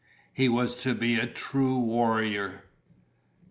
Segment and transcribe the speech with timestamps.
[0.33, 2.63] He was to be a true warrior.